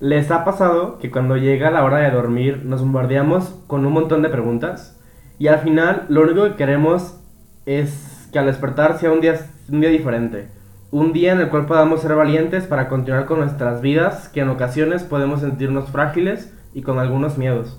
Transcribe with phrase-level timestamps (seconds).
[0.00, 4.22] ¿Les ha pasado que cuando llega la hora de dormir nos bombardeamos con un montón
[4.22, 4.98] de preguntas?
[5.38, 7.20] Y al final lo único que queremos
[7.66, 10.48] es que al despertar sea un día, un día diferente.
[10.90, 14.48] Un día en el cual podamos ser valientes para continuar con nuestras vidas, que en
[14.48, 17.78] ocasiones podemos sentirnos frágiles y con algunos miedos.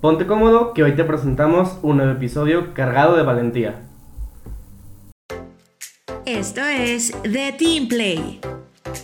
[0.00, 3.82] Ponte cómodo que hoy te presentamos un nuevo episodio cargado de valentía.
[6.24, 8.40] Esto es The Team Play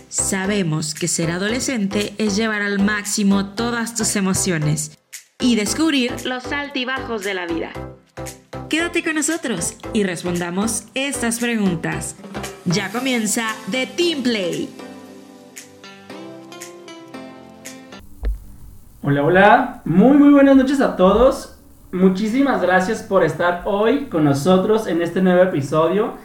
[0.09, 4.97] Sabemos que ser adolescente es llevar al máximo todas tus emociones
[5.39, 7.71] y descubrir los altibajos de la vida.
[8.69, 12.15] Quédate con nosotros y respondamos estas preguntas.
[12.65, 14.69] Ya comienza The Team Play.
[19.01, 19.81] Hola, hola.
[19.85, 21.57] Muy, muy buenas noches a todos.
[21.93, 26.15] Muchísimas gracias por estar hoy con nosotros en este nuevo episodio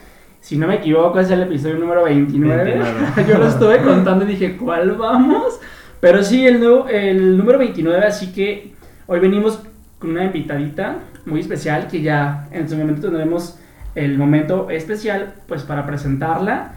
[0.43, 2.81] si no me equivoco, es el episodio número 29.
[3.29, 5.61] Yo lo estuve contando y dije, ¿cuál vamos?
[6.01, 8.75] Pero sí, el, nuevo, el número 29, así que
[9.07, 9.61] hoy venimos
[10.01, 13.57] con una invitadita muy especial que ya en su momento tendremos
[13.95, 16.73] el momento especial pues para presentarla.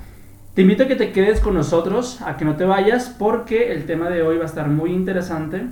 [0.54, 3.88] Te invito a que te quedes con nosotros, a que no te vayas porque el
[3.88, 5.64] tema de hoy va a estar muy interesante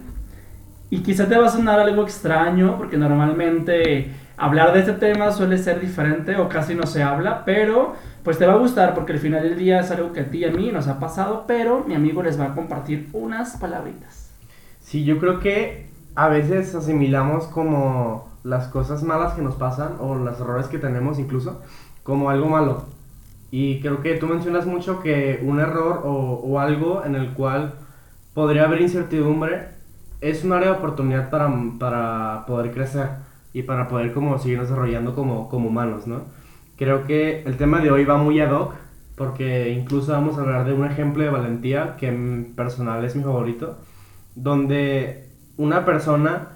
[0.89, 5.57] y quizá te va a sonar algo extraño porque normalmente hablar de este tema suele
[5.57, 9.19] ser diferente o casi no se habla, pero pues te va a gustar porque al
[9.19, 11.83] final del día es algo que a ti y a mí nos ha pasado, pero
[11.85, 14.31] mi amigo les va a compartir unas palabritas.
[14.81, 20.15] Sí, yo creo que a veces asimilamos como las cosas malas que nos pasan o
[20.15, 21.61] los errores que tenemos incluso
[22.03, 22.85] como algo malo.
[23.51, 27.73] Y creo que tú mencionas mucho que un error o, algo en el cual
[28.33, 29.67] podría haber incertidumbre
[30.21, 33.09] es un área de oportunidad para, para poder crecer
[33.53, 36.23] y para poder como seguir desarrollando como, como humanos, ¿no?
[36.77, 38.73] Creo que el tema de hoy va muy ad hoc
[39.15, 43.23] porque incluso vamos a hablar de un ejemplo de valentía que en personal es mi
[43.23, 43.77] favorito,
[44.35, 46.49] donde una persona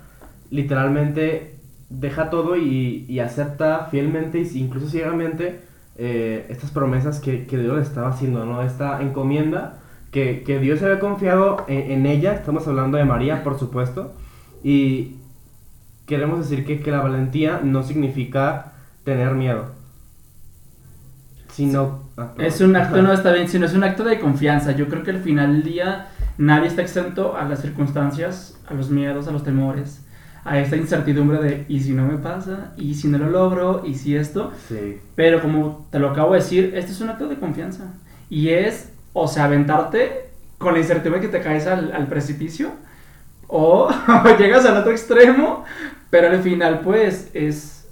[0.50, 5.61] literalmente deja todo y, y acepta fielmente e incluso ciegamente
[5.98, 8.61] eh, estas promesas que, que, Dios le estaba haciendo, ¿no?
[8.61, 9.80] Esta encomienda
[10.11, 14.14] que, que Dios había confiado en, en, ella, estamos hablando de María, por supuesto,
[14.64, 15.17] y,
[16.08, 18.73] queremos decir que, que la valentía no significa
[19.04, 19.72] tener miedo.
[21.52, 22.08] Sino...
[22.18, 24.72] Ah, es un acto, no está bien, sino es un acto de confianza.
[24.72, 26.08] Yo creo que al final del día
[26.38, 30.02] nadie está exento a las circunstancias, a los miedos, a los temores,
[30.46, 32.73] a esta incertidumbre de ¿y si no me pasa?
[32.78, 33.84] ¿y si no lo logro?
[33.86, 34.52] ¿y si esto?
[34.67, 35.00] Sí.
[35.16, 37.94] Pero como te lo acabo de decir, este es un acto de confianza.
[38.30, 42.72] Y es, o sea, aventarte con la incertidumbre que te caes al, al precipicio
[43.48, 43.90] o
[44.40, 45.64] llegas al otro extremo,
[46.10, 47.88] pero al final pues es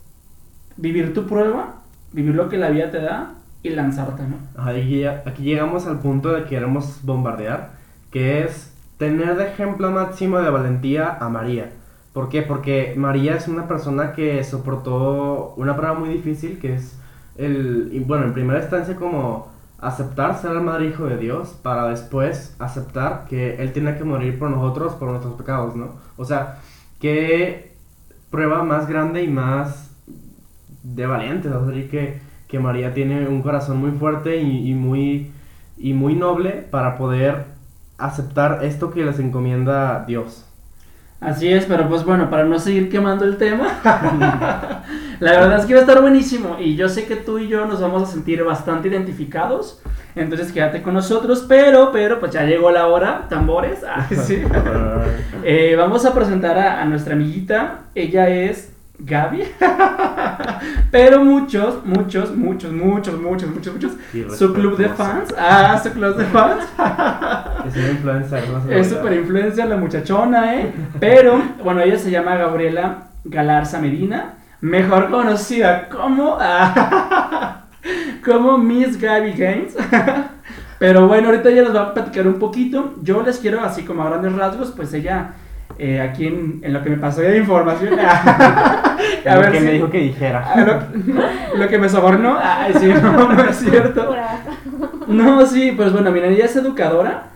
[0.78, 1.82] vivir tu prueba,
[2.12, 4.38] vivir lo que la vida te da y lanzarte, ¿no?
[4.62, 5.06] Aquí,
[5.40, 7.72] llegamos al punto de que queremos bombardear,
[8.12, 11.72] que es tener de ejemplo máximo de valentía a María.
[12.14, 12.44] ¿Por qué?
[12.44, 16.98] Porque María es una persona que soportó una prueba muy difícil, que es
[17.38, 22.56] el, bueno, en primera instancia como aceptar ser el madre hijo de Dios para después
[22.60, 25.96] aceptar que Él tiene que morir por nosotros, por nuestros pecados, ¿no?
[26.16, 26.60] O sea,
[27.02, 27.75] qué
[28.36, 29.90] prueba más grande y más
[30.84, 31.66] de valiente, ¿no?
[31.72, 32.20] que,
[32.50, 35.32] que María tiene un corazón muy fuerte y, y, muy,
[35.78, 37.46] y muy noble para poder
[37.98, 40.46] aceptar esto que les encomienda Dios.
[41.22, 43.70] Así es, pero pues bueno, para no seguir quemando el tema,
[45.22, 47.66] la verdad es que va a estar buenísimo y yo sé que tú y yo
[47.66, 49.82] nos vamos a sentir bastante identificados,
[50.22, 54.42] entonces quédate con nosotros, pero, pero pues ya llegó la hora, tambores, ah, sí.
[55.44, 59.44] eh, vamos a presentar a, a nuestra amiguita, ella es Gaby.
[60.92, 64.38] Pero muchos, muchos, muchos, muchos, muchos, muchos, muchos.
[64.38, 65.34] Su club de fans.
[65.38, 66.64] Ah, su club de fans.
[67.68, 68.44] es una influencer.
[68.50, 70.74] No es super influencer la muchachona, ¿eh?
[71.00, 74.36] Pero, bueno, ella se llama Gabriela Galarza Medina.
[74.62, 76.38] Mejor conocida como.
[78.24, 79.76] Como Miss Gaby Games.
[80.80, 82.96] Pero bueno, ahorita ella les va a platicar un poquito.
[83.02, 85.34] Yo les quiero, así como a grandes rasgos, pues ella
[85.78, 87.98] eh, aquí en, en, lo que me pasó de información.
[88.00, 90.54] a ver lo que si, me dijo que dijera.
[90.66, 92.38] Lo, lo, que me sobornó.
[92.42, 94.16] Ay, sí, no, no es cierto.
[95.08, 97.28] No, sí, pues bueno, mira, ella es educadora.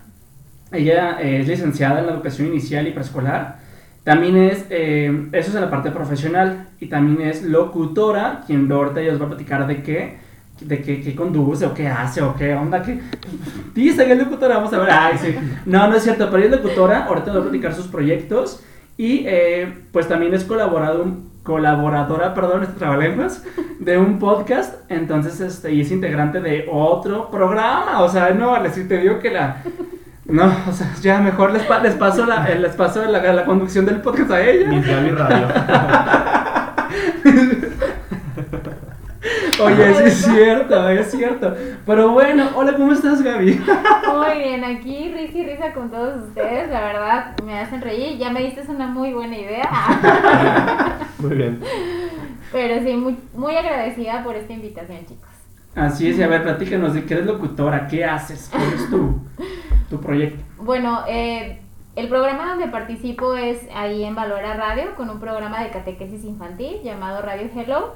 [0.71, 3.57] Ella eh, es licenciada en la educación inicial y preescolar.
[4.03, 6.67] También es, eh, eso es en la parte profesional.
[6.79, 10.28] Y también es locutora, quien ahorita ya os va a platicar de qué
[10.61, 12.99] de qué, qué, conduce o qué hace o qué onda, que
[13.73, 15.35] dice que es locutora, vamos a ver, ay, sí.
[15.65, 18.61] No, no es cierto, pero es locutora, ahorita voy a platicar sus proyectos
[18.97, 21.05] y eh, pues también es colaborado,
[21.43, 23.43] colaboradora, perdón, este trabalenguas,
[23.79, 28.71] de un podcast, entonces, este, y es integrante de otro programa, o sea, no, vale,
[28.71, 29.63] si te digo que la...
[30.25, 33.45] No, o sea, ya mejor les, pa- les paso, la, eh, les paso la, la
[33.45, 34.69] conducción del podcast a ella.
[34.69, 35.47] Gaby Radio.
[39.61, 41.55] Oye, sí es cierto, es cierto.
[41.85, 43.59] Pero bueno, hola, ¿cómo estás, Gaby?
[44.15, 48.29] Muy bien, aquí risa y risa con todos ustedes, la verdad me hacen reír, ya
[48.29, 51.59] me diste una muy buena idea, Muy bien.
[52.51, 55.29] pero sí, muy, muy agradecida por esta invitación chicos.
[55.75, 58.49] Así es, y a ver, platícanos de que eres locutora, ¿qué haces?
[58.51, 59.19] ¿Cuál es tu,
[59.89, 60.43] tu proyecto?
[60.57, 61.59] Bueno, eh,
[61.95, 66.81] el programa donde participo es ahí en Valora Radio con un programa de catequesis infantil
[66.83, 67.95] llamado Radio Hello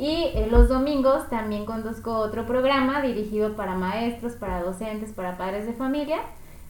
[0.00, 5.66] y eh, los domingos también conduzco otro programa dirigido para maestros, para docentes, para padres
[5.66, 6.20] de familia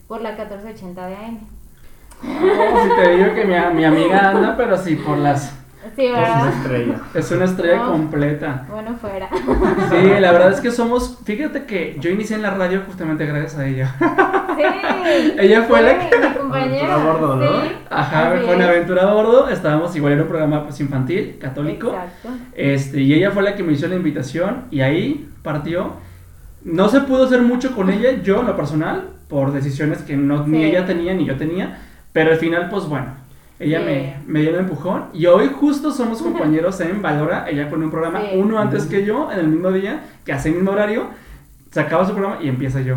[0.08, 1.38] por la 1480 de AM.
[2.24, 5.59] No, si te digo que mi, mi amiga anda, pero sí, por las...
[5.96, 6.48] Sí, sus ¿verdad?
[6.48, 7.00] estrellas.
[7.14, 7.92] Es una estrella No.
[7.92, 8.66] completa.
[8.70, 9.28] Bueno, fuera.
[9.90, 13.58] Sí, la verdad es que somos, fíjate que yo inicié en la radio justamente gracias
[13.58, 13.94] a ella.
[14.56, 15.32] Sí.
[15.38, 16.94] Ella fue la que- Mi compañera.
[16.94, 17.62] Aventura a bordo, ¿no?
[17.62, 17.68] Sí.
[17.90, 18.70] Ajá, fue una es.
[18.70, 21.88] aventura a bordo, estábamos igual en un programa pues infantil, católico.
[21.88, 22.28] Exacto.
[22.54, 25.94] Este, y ella fue la que me hizo la invitación y ahí partió.
[26.64, 30.46] No se pudo hacer mucho con ella, yo en lo personal, por decisiones que no,
[30.46, 31.78] ni ella tenía ni yo tenía,
[32.12, 33.06] pero al final pues bueno,
[33.60, 33.84] ella Sí.
[33.84, 37.90] me, me dio el empujón y hoy justo somos compañeros en Valora, ella pone un
[37.90, 38.30] programa Sí.
[38.36, 41.08] uno antes que yo, en el mismo día, que hace el mismo horario,
[41.70, 42.96] se acaba su programa y empieza yo.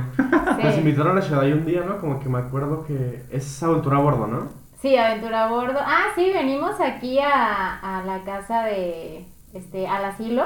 [0.63, 0.79] Nos Sí.
[0.79, 1.99] invitaron a Shaddai un día, ¿no?
[1.99, 4.47] Como que me acuerdo que es aventura a bordo, ¿no?
[4.81, 5.79] Sí, aventura a bordo.
[5.79, 10.43] Ah, sí, venimos aquí a, a la casa de, este, al asilo.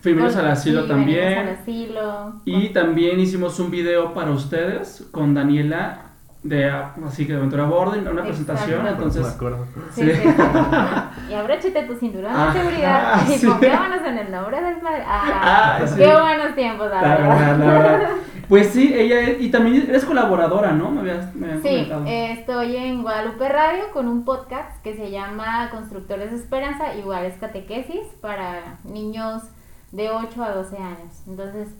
[0.00, 1.38] Fuimos al asilo sí, también.
[1.38, 2.32] al asilo.
[2.44, 6.05] Y también hicimos un video para ustedes con Daniela
[6.48, 8.22] de así que de aventura a bordo, una Exacto.
[8.24, 9.64] presentación, me entonces acuerdo.
[9.94, 10.10] Sí, Sí.
[10.12, 10.34] sí, sí.
[11.30, 13.46] Y abróchate tu cinturón de seguridad y sí.
[13.46, 15.02] confiámonos en el nombre del Padre.
[15.06, 15.94] Ah, Ah, sí.
[15.96, 18.10] qué buenos tiempos, la, La verdad, la verdad.
[18.48, 20.88] Pues sí, ella es- y también eres colaboradora, ¿no?
[20.92, 22.06] Me habías, me habías Sí, comentado.
[22.06, 27.24] eh, estoy en Guadalupe Radio con un podcast que se llama Constructores de Esperanza, igual
[27.24, 29.42] es catequesis para niños
[29.90, 31.22] de 8 a 12 años.
[31.26, 31.70] Entonces,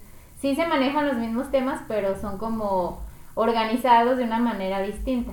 [0.40, 3.00] sí se manejan los mismos temas, pero son como
[3.36, 5.32] organizados de una manera distinta,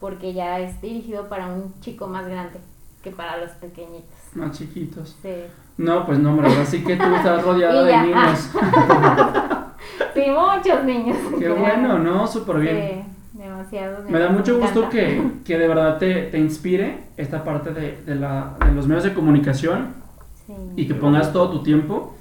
[0.00, 2.58] porque ya es dirigido para un chico más grande
[3.02, 4.16] que para los pequeñitos.
[4.34, 5.16] Más chiquitos.
[5.20, 5.34] Sí,
[5.76, 8.38] No, pues no, hombre, así que tú estás rodeada Y de niños.
[10.14, 11.16] sí muchos niños.
[11.38, 11.56] Qué claro.
[11.60, 12.26] bueno, ¿no?
[12.26, 13.04] Súper bien.
[13.32, 14.08] Sí, demasiados.
[14.08, 18.14] Me da mucho gusto que, que de verdad te, te inspire esta parte de, de,
[18.14, 20.00] la, de los medios de comunicación
[20.46, 20.54] Sí.
[20.76, 22.16] y que pongas todo tu tiempo.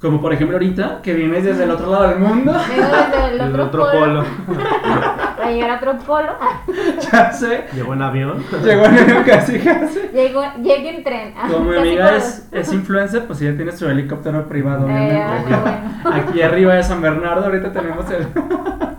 [0.00, 2.52] Como por ejemplo ahorita, que vienes desde el otro lado del mundo.
[2.52, 4.58] Vengo desde el otro, otro polo, polo.
[5.36, 6.32] para llegar a otro polo.
[7.12, 7.64] ya sé.
[7.74, 8.44] Llegó en avión.
[8.64, 9.98] Llegó en casi casi.
[10.14, 11.34] Llego, llegué en tren.
[11.36, 15.22] Ah, Como mi amiga es, es influencer, pues ella tiene su helicóptero privado, Eh, obviamente.
[15.24, 16.16] ah, bueno.
[16.16, 18.28] Aquí arriba de San Bernardo, ahorita tenemos el.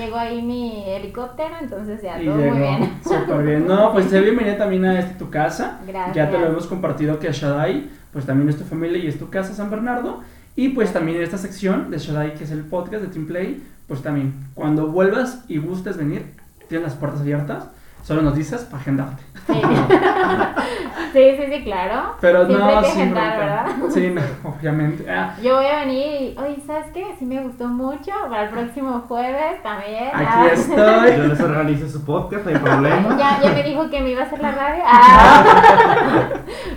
[0.00, 2.98] Llegó ahí mi helicóptero, entonces ya Y todo muy bien.
[3.02, 3.66] Súper bien.
[3.68, 5.78] No, pues sé bienvenida también a este, tu casa.
[5.86, 6.16] Gracias.
[6.16, 9.18] Ya te lo hemos compartido que a Shaddai, pues también es tu familia y es
[9.18, 10.20] tu casa San Bernardo.
[10.56, 13.62] Y pues también en esta sección de Shaddai, que es el podcast de Team Play,
[13.86, 16.24] pues también cuando vuelvas y gustes venir,
[16.68, 17.68] tienes las puertas abiertas.
[18.02, 19.22] Solo nos dices para agendarte.
[19.46, 19.52] Sí.
[21.12, 22.14] sí, sí, sí, claro.
[22.20, 23.38] Pero Siempre no, hay que agendar.
[23.38, 23.66] ¿verdad?
[23.90, 24.20] Sí, no,
[24.50, 25.10] obviamente.
[25.10, 27.06] Ah, Yo voy a venir y, oye, ¿sabes qué?
[27.18, 28.10] Sí me gustó mucho.
[28.28, 30.08] Para el próximo jueves también.
[30.12, 30.48] aquí Ah.
[30.52, 31.16] estoy.
[31.16, 33.16] Yo les organizo su podcast, no hay problema.
[33.18, 34.82] Ya, ya me dijo que me iba a hacer la radio.
[34.86, 35.44] Ah.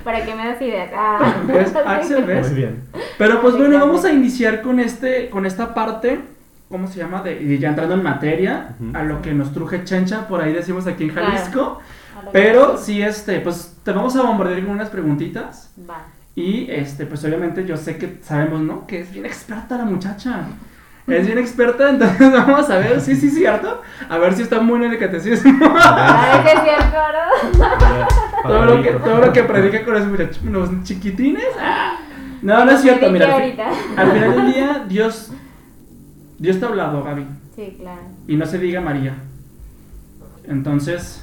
[0.03, 0.89] Para que me das ideas.
[0.95, 1.33] Ah.
[1.45, 1.73] ¿Ves?
[1.85, 2.47] Axel, ¿ves?
[2.47, 2.83] Muy bien.
[3.17, 6.19] Pero pues bueno, vamos a iniciar con este, con esta parte,
[6.69, 7.21] ¿cómo se llama?
[7.21, 10.87] De, y ya entrando en materia, a lo que nos truje Chencha, por ahí decimos
[10.87, 11.13] aquí en.
[11.15, 11.79] Jalisco.
[12.31, 15.71] Pero sí, este, pues te vamos a bombardear con unas preguntitas.
[15.89, 16.05] Va.
[16.35, 18.87] Y este, pues obviamente yo sé que sabemos, ¿no?
[18.87, 20.45] Que es bien experta la muchacha.
[21.05, 23.81] Es bien experta, entonces vamos a ver, sí, sí, cierto.
[24.09, 25.65] A ver si está muy en el catecismo.
[25.75, 28.07] A ver si es cierto, ¿verdad?
[28.43, 31.43] todo, lo que, todo lo que predica con los, muchach- los chiquitines.
[31.59, 31.97] ah.
[32.41, 33.35] No, no es cierto, mira.
[33.95, 35.31] Al final del día, Dios,
[36.39, 37.25] Dios te ha hablado, Gaby.
[37.55, 38.01] Sí, claro.
[38.27, 39.15] Y no se diga María.
[40.45, 41.22] Entonces,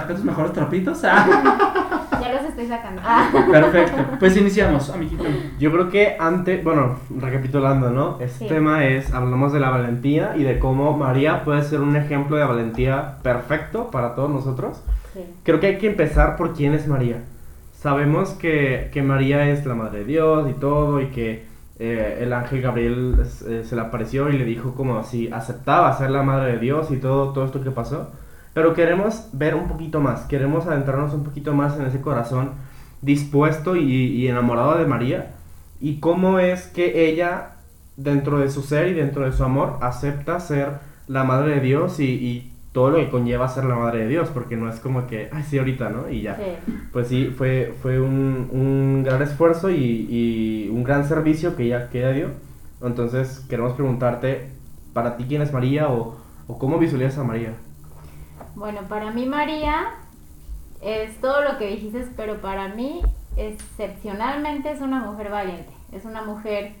[0.00, 1.02] saca tus mejores trapitos.
[1.04, 3.02] Ah, Ya los estoy sacando.
[3.04, 3.28] Ah.
[3.50, 4.02] perfecto.
[4.18, 5.24] Pues iniciamos, amiguito.
[5.58, 8.18] Yo creo que antes, bueno, recapitulando, ¿no?
[8.20, 8.48] Este Sí.
[8.48, 12.44] tema es, hablamos de la valentía y de cómo María puede ser un ejemplo de
[12.44, 14.82] valentía perfecto para todos nosotros.
[15.14, 15.20] Sí.
[15.44, 17.18] Creo que hay que empezar por quién es María.
[17.78, 21.44] Sabemos que, que María es la Madre de Dios y todo, y que
[21.78, 26.10] eh, el ángel Gabriel eh, se le apareció y le dijo como si aceptaba ser
[26.10, 28.10] la Madre de Dios y todo, todo esto que pasó.
[28.56, 32.52] Pero queremos ver un poquito más, queremos adentrarnos un poquito más en ese corazón
[33.02, 35.34] dispuesto y, y enamorado de María,
[35.78, 37.56] y cómo es que ella,
[37.98, 40.70] dentro de su ser y dentro de su amor, acepta ser
[41.06, 44.30] la madre de Dios y, y todo lo que conlleva ser la madre de Dios,
[44.32, 46.08] porque no es como que, ay, sí, ahorita, ¿no?
[46.08, 46.36] Y ya.
[46.36, 46.72] Sí.
[46.94, 51.90] Pues sí, fue, fue un, un gran esfuerzo y, y un gran servicio que ella,
[51.90, 52.28] que ella dio.
[52.82, 54.48] Entonces, queremos preguntarte,
[54.94, 57.52] para ti, ¿quién es María o, o cómo visualizas a María?
[58.56, 59.90] Bueno, para mí María
[60.80, 63.02] es todo lo que dijiste, pero para mí
[63.36, 65.70] excepcionalmente es una mujer valiente.
[65.92, 66.72] Es una mujer,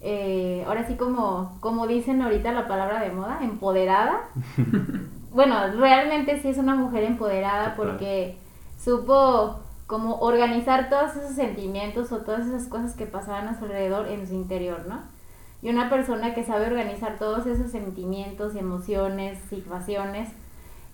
[0.00, 4.22] eh, ahora sí como, como dicen ahorita la palabra de moda, empoderada.
[5.32, 8.36] bueno, realmente sí es una mujer empoderada porque
[8.76, 14.08] supo como organizar todos esos sentimientos o todas esas cosas que pasaban a su alrededor
[14.08, 14.98] en su interior, ¿no?
[15.62, 20.28] Y una persona que sabe organizar todos esos sentimientos, emociones, situaciones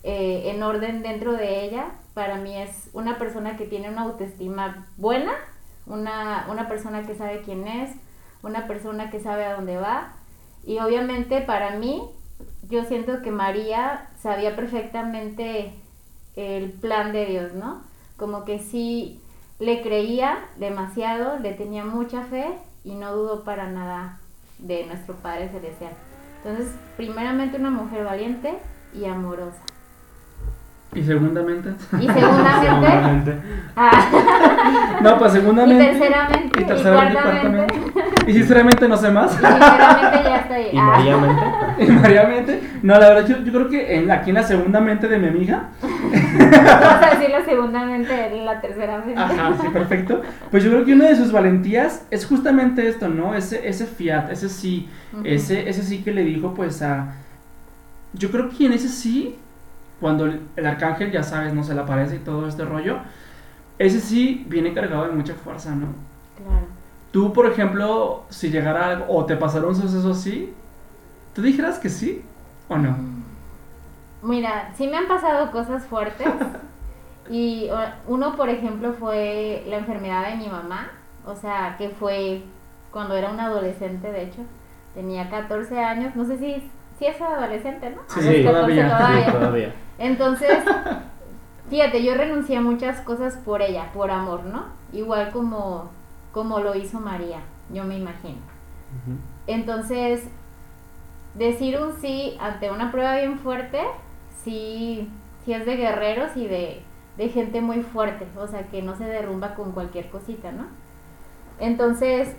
[0.07, 4.87] eh, en orden dentro de ella, para mí es una persona que tiene una autoestima
[4.99, 5.33] buena,
[5.87, 7.91] una, una persona que sabe quién es,
[8.43, 10.13] una persona que sabe a dónde va.
[10.67, 12.03] Y obviamente para mí,
[12.69, 15.73] yo siento que María sabía perfectamente
[16.37, 17.81] el plan de Dios, ¿no?
[18.19, 19.23] Como que sí
[19.59, 24.21] le creía demasiado, le tenía mucha fe y no dudó para nada
[24.59, 25.93] de nuestro Padre Celestial.
[26.45, 28.59] Entonces, primeramente una mujer valiente
[28.95, 29.63] y amorosa.
[30.95, 31.71] Y segundamente.
[32.01, 33.35] Y segundamente,
[33.77, 33.91] ah,
[35.03, 35.85] No, pues y segundamente.
[35.85, 37.75] terceramente, Y y, terceramente, y cuartamente,
[38.27, 39.33] Y sinceramente no sé más.
[39.33, 40.63] y sinceramente ya estoy.
[40.73, 40.83] ¿Y ah.
[40.83, 41.43] Maríamente?
[41.79, 42.61] Y Mariamente.
[42.83, 45.29] No, la verdad, yo, yo creo que en, aquí en la segunda mente de mi
[45.29, 45.71] amiga.
[45.83, 49.17] Vamos a decirlo segundamente, la tercera vez.
[49.19, 50.23] Ajá, sí, perfecto.
[50.51, 53.35] Pues yo creo que una de sus valentías es justamente esto, ¿no?
[53.35, 54.89] Ese, ese fiat, ese sí,
[55.25, 57.15] ese, ese sí que le dijo, pues a.
[58.13, 59.37] Yo creo que en ese sí,
[60.05, 62.99] cuando el, el arcángel, ya sabes, no se le aparece y todo este rollo,
[63.79, 65.89] ese sí viene cargado de mucha fuerza, ¿no?
[66.37, 66.69] Claro.
[67.13, 70.53] Tú, por ejemplo, si llegara algo o te pasara un suceso así,
[71.35, 72.25] ¿tú dijeras que sí
[72.69, 72.97] o no?
[74.23, 76.29] Mira, sí me han pasado cosas fuertes.
[77.27, 77.71] Y
[78.07, 80.91] uno, por ejemplo, fue la enfermedad de mi mamá.
[81.25, 82.43] O sea, que fue
[82.91, 84.43] cuando era una adolescente, de hecho.
[84.93, 86.15] Tenía 14 años.
[86.17, 88.03] No sé si, si es adolescente, ¿no?
[88.07, 88.85] Sí, A los sí, 14 todavía.
[88.85, 89.25] todavía.
[89.27, 89.75] Sí, todavía.
[89.99, 90.59] Entonces,
[91.71, 94.65] fíjate, yo renuncié a muchas cosas por ella, por amor, ¿no?
[94.93, 95.91] Igual como,
[96.33, 98.39] como lo hizo María, yo me imagino.
[99.47, 100.29] Entonces,
[101.35, 103.81] decir un sí ante una prueba bien fuerte,
[104.45, 105.11] sí,
[105.45, 106.83] sí es de guerreros y de,
[107.17, 110.67] de gente muy fuerte, o sea, que no se derrumba con cualquier cosita, ¿no?
[111.59, 112.37] Entonces,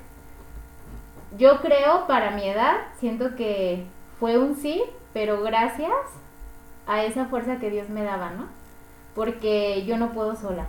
[1.38, 3.85] yo creo, para mi edad, siento que
[4.19, 4.81] fue un sí,
[5.13, 5.91] pero gracias
[6.88, 8.46] a esa fuerza que Dios me daba, ¿no?
[9.13, 10.65] Porque yo no puedo sola.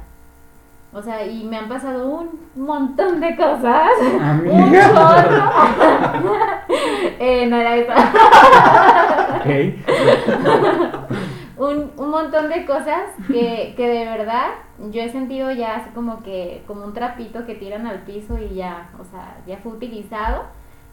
[0.92, 3.90] O sea, y me han pasado un montón de cosas.
[4.00, 4.88] Un Amiga.
[4.94, 6.34] chorro.
[7.18, 7.92] eh, no era eso.
[11.58, 14.48] Un, un montón de cosas que, que de verdad
[14.90, 18.56] yo he sentido ya así como que como un trapito que tiran al piso y
[18.56, 20.42] ya, o sea, ya fue utilizado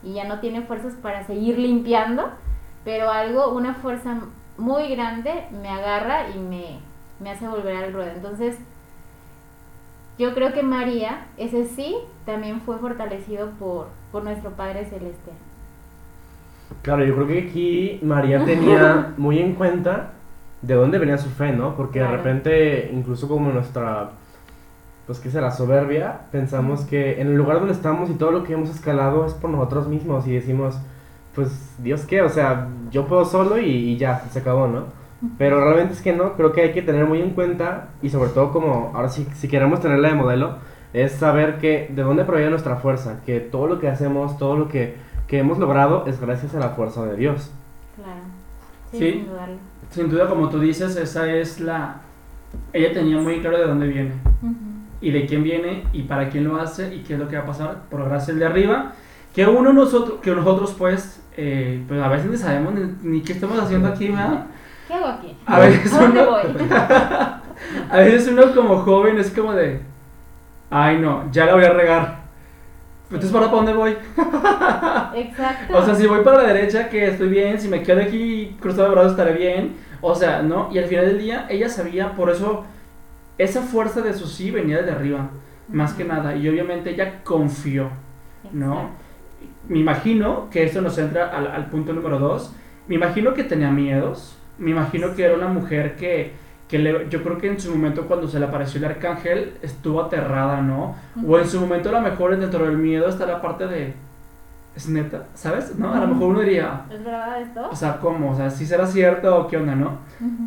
[0.03, 2.29] y ya no tiene fuerzas para seguir limpiando,
[2.85, 4.15] pero algo, una fuerza
[4.57, 6.79] muy grande me agarra y me,
[7.19, 8.11] me hace volver al ruedo.
[8.11, 8.57] Entonces,
[10.17, 11.95] yo creo que María, ese sí,
[12.25, 15.35] también fue fortalecido por, por nuestro Padre Celestial.
[16.81, 20.13] Claro, yo creo que aquí María tenía muy en cuenta
[20.61, 21.75] de dónde venía su fe, ¿no?
[21.75, 24.11] Porque de repente, incluso como nuestra,
[25.05, 28.53] pues qué será, soberbia, pensamos que en el lugar donde estamos y todo lo que
[28.53, 30.79] hemos escalado es por nosotros mismos y decimos,
[31.35, 34.85] pues Dios qué, o sea, yo puedo solo y, y ya, se acabó, ¿no?
[35.37, 38.29] Pero realmente es que no, creo que hay que tener muy en cuenta y sobre
[38.31, 40.57] todo como, ahora sí, si queremos tenerla de modelo,
[40.91, 44.67] es saber que de dónde proviene nuestra fuerza, que todo lo que hacemos, todo lo
[44.67, 44.95] que,
[45.27, 47.51] que hemos logrado es gracias a la fuerza de Dios.
[47.95, 48.19] Claro.
[48.91, 49.11] Sí, Sí.
[49.13, 49.55] sin dudarlo.
[49.91, 52.01] Sin duda, como tú dices, esa es la...
[52.73, 54.11] Ella tenía muy claro de dónde viene
[55.01, 57.43] y de quién viene y para quién lo hace y qué es lo que va
[57.43, 58.93] a pasar por gracia de arriba.
[59.33, 63.33] Que uno nosotros, que nosotros pues, eh, pues a veces ni sabemos ni, ni qué
[63.33, 64.45] estamos haciendo aquí, ¿verdad?
[64.87, 65.37] ¿Qué hago aquí?
[65.45, 66.41] A veces ¿A dónde uno- voy?
[67.89, 69.81] A veces uno como joven es como de,
[70.69, 72.23] ay no, ya la voy a regar.
[73.05, 73.95] Entonces, ¿para dónde voy?
[75.15, 75.77] Exacto.
[75.77, 78.85] O sea, si voy para la derecha, que estoy bien, si me quedo aquí cruzado
[78.85, 79.75] de brazos, estaré bien.
[80.01, 80.69] O sea, ¿no?
[80.71, 82.65] Y al final del día, ella sabía, por eso,
[83.37, 85.29] esa fuerza de su sí venía desde arriba,
[85.69, 86.35] más que nada.
[86.35, 87.89] Y obviamente ella confió,
[88.51, 88.73] ¿no?
[88.73, 89.02] Exacto.
[89.69, 92.53] Me imagino que esto nos entra al, al punto número dos.
[92.87, 94.37] Me imagino que tenía miedos.
[94.57, 96.33] Me imagino que era una mujer que,
[96.67, 100.01] que le- yo creo que en su momento cuando se le apareció el arcángel estuvo
[100.01, 100.95] aterrada, ¿no?
[101.27, 103.93] O en su momento a lo mejor dentro del miedo está la parte de,
[104.75, 105.75] es neta, ¿sabes?
[105.77, 105.93] ¿No?
[105.93, 107.69] A lo mejor uno diría, ¿Es verdad esto?
[107.71, 108.31] o sea, ¿cómo?
[108.31, 109.99] O sea, si será cierto o qué onda, ¿no?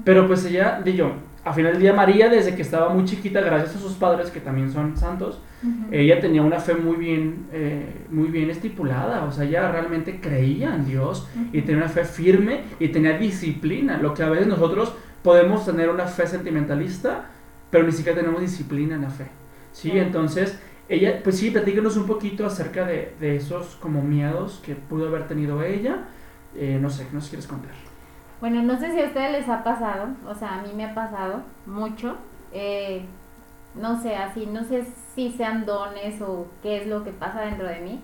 [0.04, 1.12] Pero pues ella, digo,
[1.46, 4.40] a final del día María, desde que estaba muy chiquita, gracias a sus padres, que
[4.40, 5.40] también son santos,
[5.90, 10.74] ella tenía una fe muy bien, eh, muy bien estipulada, o sea, ella realmente creía
[10.74, 14.92] en Dios y tenía una fe firme y tenía disciplina, lo que a veces nosotros
[15.22, 17.30] podemos tener una fe sentimentalista,
[17.70, 19.26] pero ni siquiera tenemos disciplina en la fe,
[19.72, 19.92] ¿sí?
[19.92, 25.08] Entonces, ella, pues sí, platícanos un poquito acerca de, de esos como miedos que pudo
[25.08, 26.08] haber tenido ella,
[26.58, 27.74] Eh, no sé, ¿qué nos quieres contar?
[28.40, 30.94] Bueno, no sé si a ustedes les ha pasado, o sea, a mí me ha
[30.94, 32.16] pasado mucho.
[32.52, 33.04] eh,
[33.74, 37.66] no sé, así, no sé si sean dones o qué es lo que pasa dentro
[37.66, 38.00] de mí,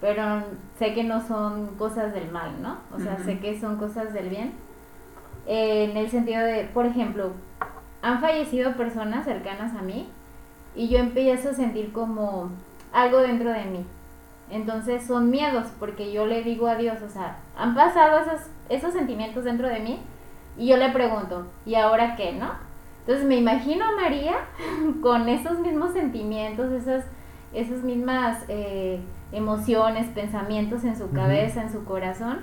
[0.00, 0.42] pero
[0.78, 2.78] sé que no son cosas del mal, ¿no?
[2.92, 4.52] O sea, sé que son cosas del bien.
[5.46, 7.32] Eh, en el sentido de, por ejemplo,
[8.02, 10.08] han fallecido personas cercanas a mí
[10.74, 12.50] y yo empiezo a sentir como
[12.92, 13.86] algo dentro de mí.
[14.50, 18.92] Entonces son miedos, porque yo le digo a Dios, o sea, han pasado esos, esos
[18.92, 20.00] sentimientos dentro de mí
[20.56, 22.52] y yo le pregunto, ¿y ahora qué, no?
[23.00, 24.34] Entonces me imagino a María
[25.02, 27.04] con esos mismos sentimientos, esas,
[27.52, 29.00] esas mismas eh,
[29.32, 32.40] emociones, pensamientos en su cabeza, en su corazón.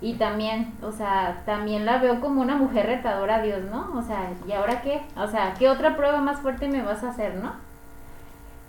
[0.00, 3.90] Y también, o sea, también la veo como una mujer retadora a Dios, ¿no?
[3.96, 5.00] O sea, ¿y ahora qué?
[5.16, 7.52] O sea, ¿qué otra prueba más fuerte me vas a hacer, no?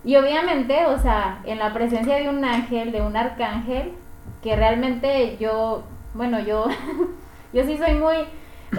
[0.05, 3.93] Y obviamente, o sea, en la presencia de un ángel, de un arcángel,
[4.43, 5.83] que realmente yo,
[6.13, 6.67] bueno, yo,
[7.53, 8.15] yo sí soy muy,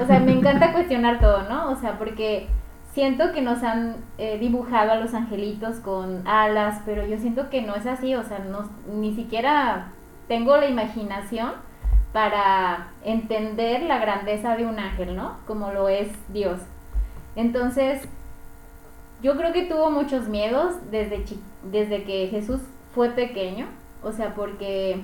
[0.01, 1.71] o sea, me encanta cuestionar todo, ¿no?
[1.71, 2.47] O sea, porque
[2.93, 7.61] siento que nos han eh, dibujado a los angelitos con alas, pero yo siento que
[7.61, 9.89] no es así, o sea, no, ni siquiera
[10.29, 11.53] tengo la imaginación
[12.13, 15.39] para entender la grandeza de un ángel, ¿no?
[15.47, 16.61] Como lo es Dios.
[17.35, 18.09] Entonces,
[19.27, 21.25] yo creo que tuvo muchos miedos desde,
[21.65, 22.61] desde que Jesús
[22.95, 23.67] fue pequeño,
[24.01, 25.03] o sea, porque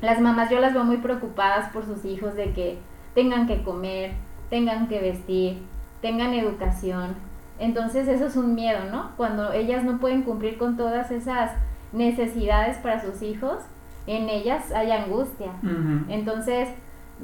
[0.00, 2.78] las mamás yo las veo muy preocupadas por sus hijos de que
[3.14, 4.14] tengan que comer,
[4.50, 5.62] tengan que vestir,
[6.02, 7.14] tengan educación.
[7.60, 9.12] Entonces eso es un miedo, ¿no?
[9.16, 11.52] Cuando ellas no pueden cumplir con todas esas
[11.92, 13.58] necesidades para sus hijos,
[14.08, 15.52] en ellas hay angustia.
[16.08, 16.70] Entonces,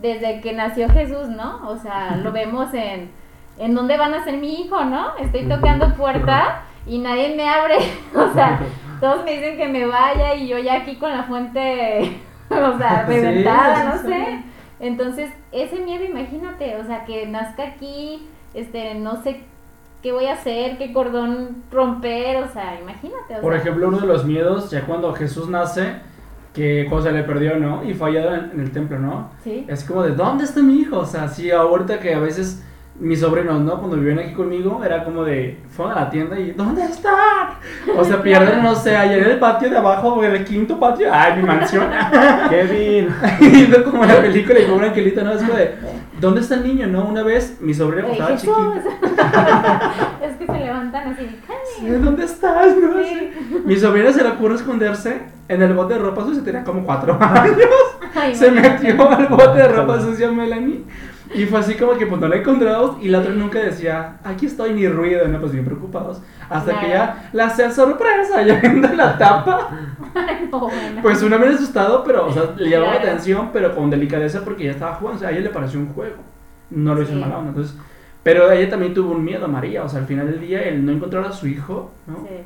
[0.00, 1.68] desde que nació Jesús, ¿no?
[1.68, 3.11] O sea, lo vemos en,
[3.58, 5.16] en dónde van a ser mi hijo, ¿no?
[5.18, 7.76] Estoy tocando puerta y nadie me abre.
[8.14, 8.60] O sea,
[9.00, 13.04] todos me dicen que me vaya y yo ya aquí con la fuente, o sea,
[13.06, 14.26] Sí, reventada, no sí, sé.
[14.28, 14.44] sí.
[14.80, 19.40] Entonces, ese miedo, imagínate, o sea, que nazca aquí, este, no sé
[20.02, 23.36] qué voy a hacer, qué cordón romper, o sea, imagínate.
[23.38, 25.94] O Por sea, ejemplo, uno de los miedos, ya cuando Jesús nace,
[26.52, 27.82] que José le perdió, ¿no?
[27.84, 29.30] Y fue hallado en, en el templo, ¿no?
[29.42, 29.64] Sí.
[29.68, 30.98] Es como de, ¿dónde está mi hijo?
[30.98, 32.64] O sea, sí, ahorita que a veces
[33.00, 33.78] mis sobrinos, ¿no?
[33.78, 37.48] Cuando vivían aquí conmigo, era como de, fueron a la tienda y, ¿dónde están?
[37.96, 40.78] O sea, pierden, no sé, allá en el patio de abajo, o en el quinto
[40.78, 41.87] patio, ¡ay, mi mansión!
[42.48, 43.09] Kevin.
[43.40, 45.33] y fue como la película y como un angelito, ¿no?
[45.33, 45.74] Es como de,
[46.20, 47.04] ¿dónde está el niño, no?
[47.07, 48.54] Una vez, mi cuando estaba Jesús.
[48.54, 51.40] chiquita, es que se levantan así,
[51.78, 52.76] Sí, ¿dónde estás?
[52.76, 53.09] No Sí.
[53.09, 53.33] sé.
[53.64, 57.18] Mi sobrina se le ocurre esconderse en el bote de ropa sucia, tenía como cuatro
[57.20, 57.57] años.
[58.14, 60.85] Ay, Se metió al bote de ropa sucia Melanie.
[61.35, 64.47] Y fue así como que pues no la encontramos y la otra nunca decía, aquí
[64.47, 66.23] estoy ni ruido, no, pues bien preocupados.
[66.49, 67.14] Hasta que Claro.
[67.14, 69.70] ya la hacía sorpresa, ya viendo la tapa.
[70.14, 71.03] Ay, no, bueno.
[71.03, 74.64] Pues una vez asustado, pero o sea, le llamó la atención, pero con delicadeza porque
[74.64, 76.16] ya estaba jugando, o sea, a ella le pareció un juego.
[76.70, 77.18] No lo hizo Sí.
[77.18, 77.77] mala onda, entonces...
[78.23, 80.92] Pero ella también tuvo un miedo, María, o sea, al final del día, el no
[80.92, 82.27] encontrar a su hijo, ¿no?
[82.27, 82.37] Sí.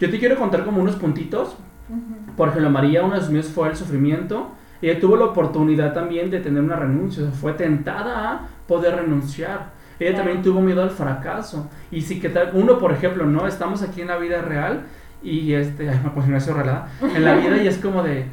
[0.00, 1.56] Yo te quiero contar como unos puntitos
[1.88, 2.34] Ujú.
[2.36, 4.48] por ejemplo, María, uno de sus miedos fue el sufrimiento.
[4.90, 8.96] Ella tuvo la oportunidad también de tener una renuncia, o sea, fue tentada a poder
[8.96, 9.72] renunciar.
[9.98, 10.16] Ella Claro.
[10.24, 11.70] también tuvo miedo al fracaso.
[11.90, 14.82] Y sí que tal, uno, por ejemplo, no estamos aquí en la vida real
[15.22, 18.26] y este, ay, pues es relada, en la vida y es como de,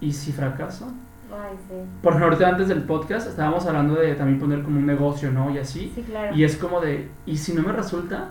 [0.00, 0.92] ¿y si fracaso?
[1.32, 1.74] Ay, sí.
[2.02, 5.50] Por ejemplo, antes del podcast estábamos hablando de también poner como un negocio, ¿no?
[5.50, 5.90] Y así.
[5.94, 6.36] Sí, claro.
[6.36, 8.28] Y es como de, ¿y si no me resulta?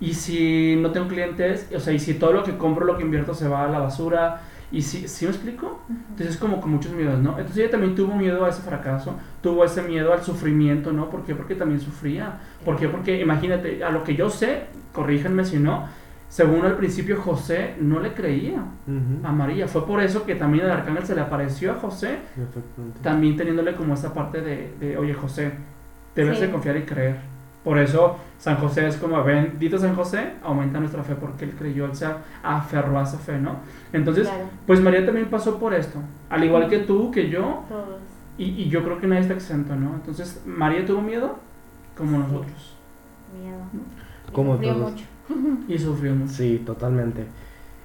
[0.00, 1.68] ¿Y si no tengo clientes?
[1.74, 3.80] O sea, ¿y si todo lo que compro, lo que invierto se va a la
[3.80, 4.40] basura?
[4.74, 5.80] ¿Y si, ¿sí me explico?
[5.88, 7.30] Entonces es como con muchos miedos, ¿no?
[7.38, 11.08] Entonces ella también tuvo miedo a ese fracaso, tuvo ese miedo al sufrimiento, ¿no?
[11.10, 11.34] ¿Por qué?
[11.34, 12.40] Porque también sufría.
[12.64, 12.88] ¿Por qué?
[12.88, 15.86] Porque imagínate, a lo que yo sé, corríjanme si no,
[16.28, 18.64] según al principio José no le creía
[19.22, 19.68] a María.
[19.68, 22.18] Fue por eso que también el arcángel se le apareció a José,
[23.02, 25.52] también teniéndole como esa parte de, de, oye José,
[26.16, 26.46] debes Sí.
[26.46, 27.33] de confiar y creer.
[27.64, 31.86] Por eso San José es como, bendito San José, aumenta nuestra fe porque él creyó,
[31.86, 32.06] él se
[32.42, 33.56] aferró a esa fe, ¿no?
[33.92, 34.44] Entonces, Claro.
[34.66, 35.98] pues María también pasó por esto,
[36.28, 38.00] al igual que tú, que yo, Todos.
[38.36, 39.94] y, y yo creo que nadie está exento, ¿no?
[39.94, 41.38] Entonces, María tuvo miedo
[41.96, 42.76] como nosotros
[43.42, 43.58] Miedo.
[44.32, 44.90] Como sufrió todos.
[44.92, 45.04] mucho.
[45.68, 46.32] y sufrió mucho.
[46.32, 47.24] Sí, totalmente.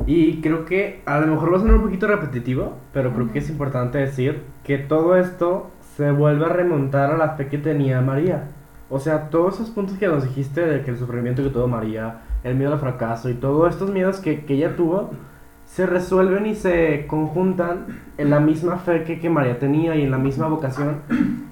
[0.05, 3.39] Y creo que a lo mejor va a sonar un poquito repetitivo, pero creo que
[3.39, 7.99] es importante decir que todo esto se vuelve a remontar a la fe que tenía
[8.01, 8.49] María.
[8.89, 12.21] O sea, todos esos puntos que nos dijiste de que el sufrimiento que tuvo María,
[12.43, 15.11] el miedo al fracaso y todos estos miedos que, que ella tuvo,
[15.65, 17.85] se resuelven y se conjuntan
[18.17, 21.01] en la misma fe que, que María tenía y en la misma vocación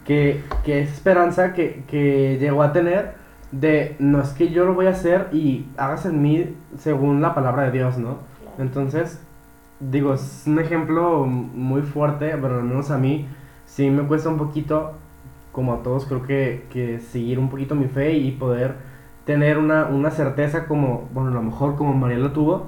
[0.06, 3.14] que, que es esperanza que, que llegó a tener
[3.52, 7.36] de no es que yo lo voy a hacer y hagas en mí según la
[7.36, 8.18] palabra de Dios, ¿no?
[8.58, 9.22] Entonces,
[9.80, 13.28] digo, es un ejemplo muy fuerte, pero al menos a mí
[13.66, 14.94] sí me cuesta un poquito,
[15.58, 18.76] como a todos creo que, que seguir un poquito mi fe y poder
[19.26, 22.68] tener una, una certeza como, bueno, a lo mejor como María lo tuvo,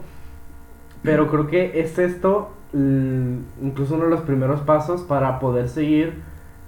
[1.03, 6.23] pero creo que es esto incluso uno de los primeros pasos para poder seguir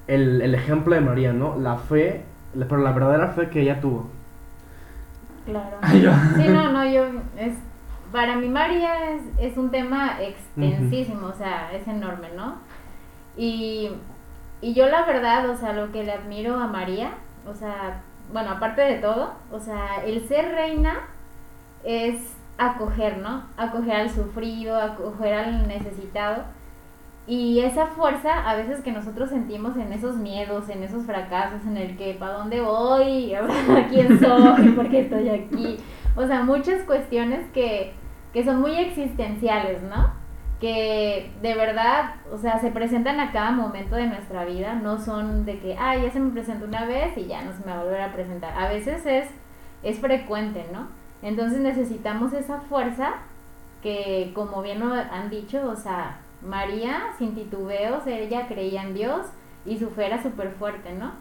[0.06, 1.58] el, el ejemplo de María, ¿no?
[1.58, 2.22] La fe,
[2.54, 4.08] pero la verdadera fe que ella tuvo.
[5.48, 5.78] Claro.
[6.38, 7.04] Sí, no, no, yo,
[7.36, 7.56] es,
[8.12, 12.58] para mí María es, es un tema extensísimo, o sea, es enorme, ¿no?
[13.36, 13.90] Y,
[14.62, 17.12] y yo la verdad, o sea, lo que le admiro a María,
[17.47, 21.00] o sea, bueno, aparte de todo, o sea, el ser reina
[21.84, 23.43] es acoger, ¿no?
[23.58, 26.43] Acoger al sufrido, acoger al necesitado.
[27.28, 31.78] Y esa fuerza a veces que nosotros sentimos en esos miedos, en esos fracasos, en
[31.78, 33.34] el que ¿para dónde voy?
[33.89, 34.69] ¿Quién soy?
[34.69, 35.78] ¿Por qué estoy aquí?
[36.15, 37.93] O sea, muchas cuestiones que,
[38.34, 40.21] que son muy existenciales, ¿no?
[40.62, 45.43] Que de verdad, o sea, se presentan a cada momento de nuestra vida, no son
[45.43, 47.82] de que, ah, ya se me presentó una vez y ya no se me va
[47.82, 48.58] a volver a presentar.
[48.58, 49.28] A veces es,
[49.82, 50.88] es frecuente, ¿no?
[51.24, 53.15] Entonces necesitamos esa fuerza
[53.82, 59.28] que, como bien lo han dicho, o sea, María, sin titubeos, ella creía en Dios
[59.65, 61.12] y su fe era súper fuerte, ¿no?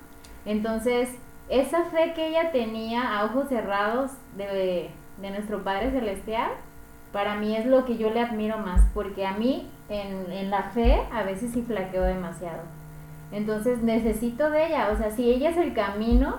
[0.44, 1.11] Entonces,
[1.48, 6.50] esa fe que ella tenía a ojos cerrados de, de nuestro Padre Celestial,
[7.12, 10.64] para mí es lo que yo le admiro más, porque a mí en, en la
[10.70, 12.62] fe a veces sí flaqueo demasiado.
[13.33, 16.38] Entonces necesito de ella, o sea, si ella es el camino,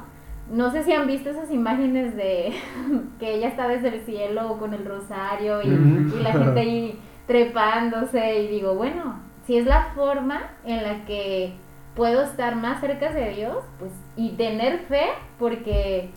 [0.51, 2.53] no sé si han visto esas imágenes de
[3.19, 5.69] que ella está desde el cielo con el rosario y,
[6.21, 11.53] la gente ahí trepándose y digo, bueno, si es la forma en la que
[11.95, 15.05] puedo estar más cerca de Dios, pues y tener fe
[15.39, 16.11] porque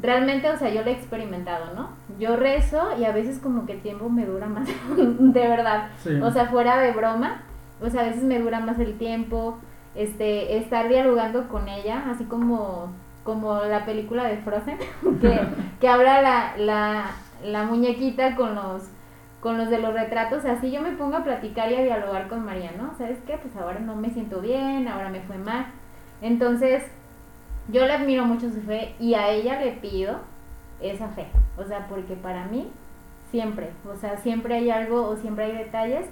[0.00, 1.90] realmente, o sea, yo lo he experimentado, ¿no?
[2.18, 5.90] Yo rezo y a veces como que el tiempo me dura más, de verdad.
[6.22, 7.42] O sea, fuera de broma,
[7.80, 9.58] o sea, a veces me dura más el tiempo,
[9.94, 12.92] este, estar dialogando con ella, así como
[13.24, 14.78] como la película de Frozen,
[15.20, 15.40] que,
[15.80, 17.10] que habla la, la,
[17.44, 18.84] la, muñequita con los,
[19.40, 22.44] con los de los retratos, así yo me pongo a platicar y a dialogar con
[22.44, 22.94] María, ¿no?
[22.96, 23.38] ¿Sabes qué?
[23.38, 25.66] Pues ahora no me siento bien, ahora me fue mal.
[26.22, 26.82] Entonces,
[27.68, 30.18] yo le admiro mucho su fe y a ella le pido
[30.80, 32.68] esa fe, o sea, porque para mí
[33.30, 36.06] siempre, o sea, siempre hay algo o siempre hay detalles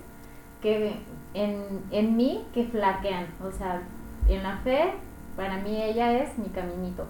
[0.63, 0.97] que
[1.35, 3.83] en, en mí que flaquean, o sea,
[4.29, 4.93] en la fe
[5.37, 7.07] para mí ella es mi caminito.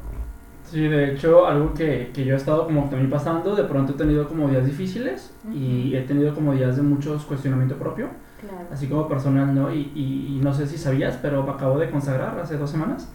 [0.62, 3.96] Sí, de hecho, algo que, que yo he estado como también pasando, de pronto he
[3.96, 8.66] tenido como días difíciles y he tenido como días de muchos cuestionamiento propio, claro.
[8.70, 9.72] así como personal, ¿no?
[9.72, 13.10] Y, y, no sé si sabías, pero me acabo de consagrar hace dos semanas.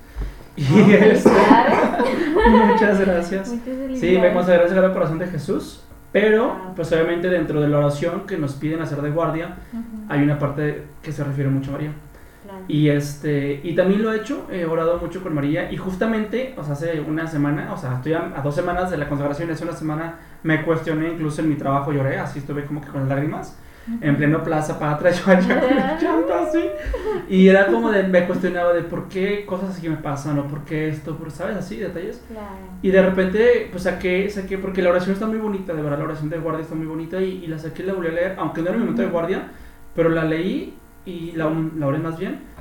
[0.55, 0.63] Y
[0.93, 1.25] es...
[2.67, 3.55] Muchas gracias.
[3.95, 8.37] sí, me consagré al Corazón de Jesús, pero pues obviamente dentro de la oración que
[8.37, 9.55] nos piden hacer de guardia,
[10.09, 11.91] hay una parte que se refiere mucho a María.
[12.67, 16.63] Y este y también lo he hecho, he orado mucho con María y justamente, o
[16.63, 19.73] sea, hace una semana, o sea, estoy a, dos semanas de la consagración, hace una
[19.73, 23.57] semana me cuestioné, incluso en mi trabajo lloré, así estuve como que con lágrimas,
[24.01, 26.63] en pleno Plaza Patria, yo allá así,
[27.29, 30.63] y era como de, me cuestionaba de por qué cosas así me pasan, o por
[30.63, 31.57] qué esto, por, ¿sabes?
[31.57, 32.23] Así, detalles.
[32.81, 36.05] Y de repente, pues saqué, saqué, porque la oración está muy bonita, de verdad, la
[36.05, 38.35] oración de guardia está muy bonita, y, y la saqué y la volví a leer,
[38.37, 39.47] aunque no era mi momento de guardia,
[39.95, 42.53] pero la leí y la, la oré más bien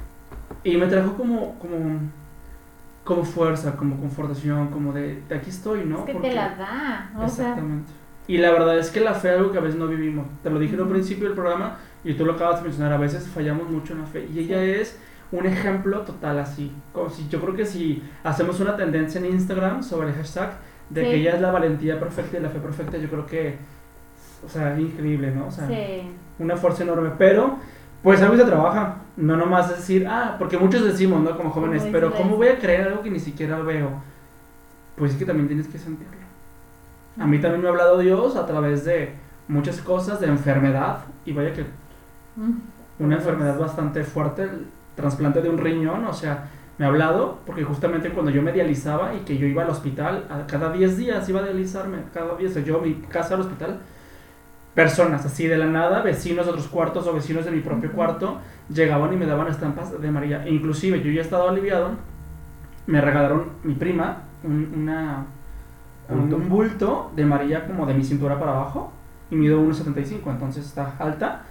[0.65, 2.01] y me trajo como, como,
[3.05, 6.01] como fuerza, como confortación, como de, aquí estoy, ¿no?
[6.01, 7.93] Es que te la da, o Exactamente.
[8.27, 10.27] Y la verdad es que la fe es algo que a veces no vivimos.
[10.43, 12.99] Te lo dije en un principio del programa y tú lo acabas de mencionar, a
[12.99, 14.29] veces fallamos mucho en la fe.
[14.33, 14.99] Y ella es
[15.33, 16.73] un ejemplo total así.
[16.93, 20.53] Como si, yo creo que si hacemos una tendencia en Instagram sobre el hashtag
[20.91, 23.57] de que ella es la valentía perfecta y la fe perfecta, yo creo que,
[24.45, 25.47] o sea, es increíble, ¿no?
[25.47, 25.69] O sea,
[26.39, 27.11] una fuerza enorme.
[27.19, 27.59] Pero
[28.03, 31.37] pues algo se trabaja, no nomás decir, ah, porque muchos decimos, ¿no?
[31.37, 33.91] Como jóvenes, pero ¿cómo voy a creer algo que ni siquiera veo?
[34.97, 36.22] Pues es que también tienes que sentirlo.
[37.19, 39.15] A mí también me ha hablado Dios a través de
[39.49, 41.67] muchas cosas, de enfermedad, y vaya que
[42.99, 46.49] una enfermedad bastante fuerte, el trasplante de un riñón, o sea,
[46.79, 50.27] me ha hablado, porque justamente cuando yo me dializaba y que yo iba al hospital,
[50.31, 53.81] a cada 10 días iba a dializarme, cada 10, yo mi casa al hospital,
[54.75, 58.39] personas, así de la nada, vecinos de otros cuartos o vecinos de mi propio cuarto,
[58.71, 60.47] llegaban y me daban estampas de María.
[60.47, 61.91] E inclusive yo ya estaba aliviado,
[62.87, 65.27] me regalaron mi prima un, una,
[66.13, 68.93] un, bulto de María como de mi cintura para abajo
[69.31, 71.43] y mido 1,75, entonces está alta.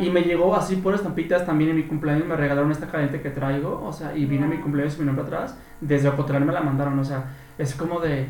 [0.00, 3.28] Y me llegó así por estampitas también en mi cumpleaños, me regalaron esta cadente que
[3.28, 6.52] traigo, o sea, y vine a mi cumpleaños y mi nombre atrás, desde Ocotlán me
[6.52, 7.24] la mandaron, o sea,
[7.58, 8.26] es como de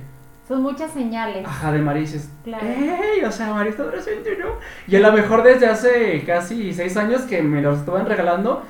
[0.49, 1.45] son muchas señales.
[1.45, 2.31] Ajá, de Marices.
[2.45, 2.65] Claro.
[2.65, 3.25] ¡Ey!
[3.25, 4.47] O sea, María está adolescente, ¿no?
[4.87, 8.63] Y a lo mejor desde hace casi seis años que me los estaban regalando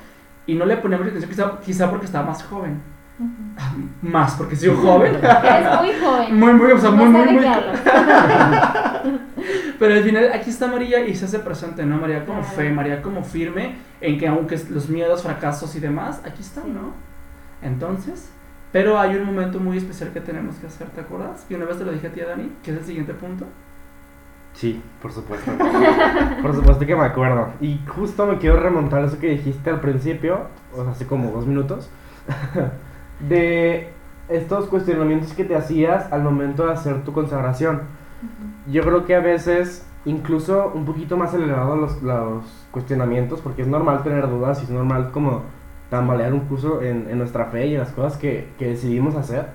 [0.47, 2.81] y no le ponía mucha atención, quizá, quizá porque estaba más joven.
[4.01, 5.15] Más, porque soy joven.
[5.15, 6.39] Es muy joven.
[6.39, 7.45] Muy, muy, o sea, muy, muy, muy.
[9.79, 11.97] Pero al final, aquí está María y se hace presente, ¿no?
[11.97, 16.41] María como fe, María como firme en que aunque los miedos, fracasos y demás, aquí
[16.41, 16.93] están, ¿no?
[17.61, 18.31] Entonces,
[18.71, 21.45] pero hay un momento muy especial que tenemos que hacer, ¿te acuerdas?
[21.49, 23.45] Y una vez te lo dije a ti, Dani, que es el siguiente punto.
[24.53, 25.51] Sí, por supuesto.
[26.41, 27.49] por supuesto que me acuerdo.
[27.61, 31.31] Y justo me quiero remontar a eso que dijiste al principio, o sea, hace como
[31.31, 31.89] dos minutos,
[33.19, 33.89] de
[34.29, 37.81] estos cuestionamientos que te hacías al momento de hacer tu consagración.
[38.69, 43.67] Yo creo que a veces, incluso un poquito más elevado los, los cuestionamientos, porque es
[43.67, 45.43] normal tener dudas y es normal como
[45.89, 49.47] tambalear un curso en, en, nuestra fe y en las cosas que, que decidimos hacer.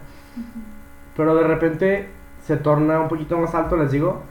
[1.16, 2.08] Pero de repente
[2.40, 4.22] se torna un poquito más alto, les digo,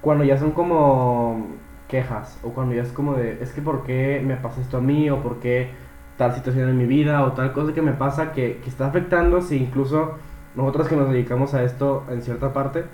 [0.00, 1.48] cuando ya son como
[1.88, 4.80] quejas o cuando ya es como de, es que por qué me pasa esto a
[4.80, 5.70] mí o por qué
[6.16, 9.42] tal situación en mi vida o tal cosa que me pasa que, que está afectando
[9.42, 10.16] si incluso
[10.56, 12.84] nosotros que nos dedicamos a esto en cierta parte,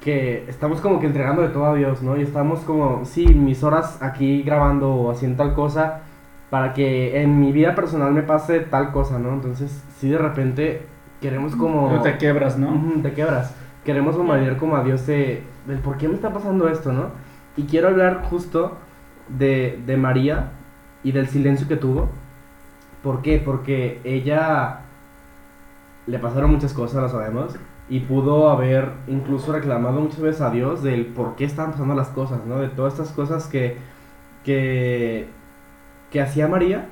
[0.00, 2.16] que estamos como que entregando de todo a Dios, ¿no?
[2.16, 6.00] Y estamos como, sí, mis horas aquí grabando o haciendo tal cosa,
[6.50, 9.32] para que en mi vida personal me pase tal cosa, ¿no?
[9.34, 10.82] Entonces, si de repente
[11.20, 11.92] queremos como...
[11.92, 13.00] No te quebras, ¿no?
[13.02, 13.54] te quebras.
[13.84, 15.42] Queremos humanizar como a Dios de,
[15.84, 17.10] por qué me está pasando esto, ¿no?
[17.56, 18.76] Y quiero hablar justo
[19.28, 20.50] de, de María
[21.04, 22.08] y del silencio que tuvo.
[23.02, 23.42] ¿Por qué?
[23.44, 24.80] Porque ella
[26.06, 27.56] le pasaron muchas cosas, lo sabemos,
[27.88, 32.08] y pudo haber incluso reclamado muchas veces a Dios del por qué están pasando las
[32.08, 32.58] cosas, ¿no?
[32.58, 33.76] De todas estas cosas que,
[34.44, 35.28] que
[36.12, 36.86] que hacía María,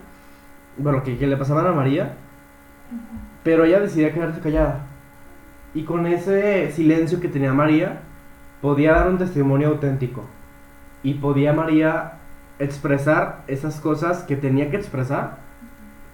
[0.78, 2.14] bueno, que, que le pasaban a María,
[3.44, 4.86] pero ella decidía quedarse callada.
[5.74, 8.00] Y con ese silencio que tenía María,
[8.62, 10.24] podía dar un testimonio auténtico.
[11.02, 12.14] Y podía María
[12.58, 15.38] expresar esas cosas que tenía que expresar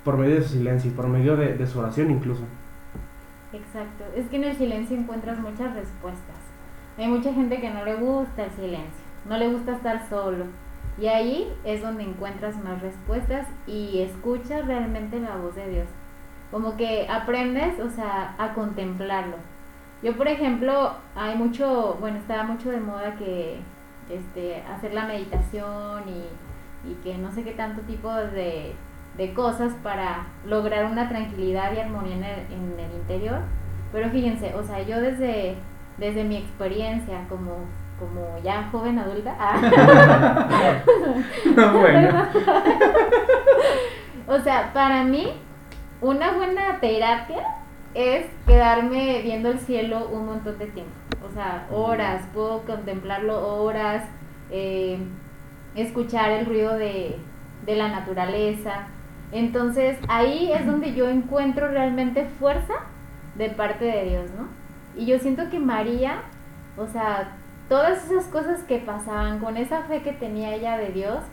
[0.07, 2.45] por medio de su silencio y por medio de, su oración incluso.
[3.53, 6.37] Exacto, es que en el silencio encuentras muchas respuestas.
[6.97, 10.45] Hay mucha gente que no le gusta el silencio, no le gusta estar solo,
[10.97, 15.88] y ahí es donde encuentras más respuestas y escuchas realmente la voz de Dios.
[16.53, 19.37] Como que aprendes, o sea, a contemplarlo.
[20.05, 23.59] Yo, por ejemplo, hay mucho, bueno, estaba mucho de moda que
[24.09, 28.77] este, hacer la meditación y, y que no sé qué tanto tipo de,
[29.16, 33.40] de, cosas para lograr una tranquilidad y armonía en el, en el interior.
[33.92, 35.57] Pero fíjense, o sea, yo desde,
[35.98, 37.66] desde mi experiencia como
[37.98, 39.35] como ya joven adulta.
[39.38, 40.83] Ah.
[41.72, 42.26] bueno.
[44.29, 45.33] o sea, para mí,
[46.00, 47.42] una buena terapia
[47.94, 50.92] es quedarme viendo el cielo un montón de tiempo.
[51.26, 54.05] O sea, horas, puedo contemplarlo horas,
[54.50, 54.98] eh,
[55.74, 57.16] escuchar el ruido de,
[57.64, 58.88] de la naturaleza.
[59.32, 62.74] Entonces ahí es donde yo encuentro realmente fuerza
[63.36, 64.48] de parte de Dios, ¿no?
[65.00, 66.22] Y yo siento que María,
[66.76, 67.36] o sea,
[67.68, 71.24] todas esas cosas que pasaban con esa fe que tenía ella de Dios,